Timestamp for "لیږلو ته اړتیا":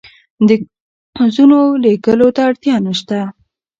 1.83-2.75